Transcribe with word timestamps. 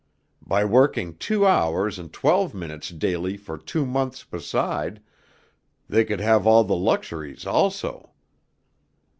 By 0.43 0.65
working 0.65 1.15
two 1.15 1.45
hours 1.45 1.99
and 1.99 2.11
twelve 2.11 2.55
minutes 2.55 2.89
daily 2.89 3.37
for 3.37 3.55
two 3.55 3.85
months 3.85 4.23
beside, 4.23 4.99
they 5.87 6.03
could 6.05 6.19
have 6.19 6.47
all 6.47 6.63
the 6.63 6.75
luxuries 6.75 7.45
also. 7.45 8.09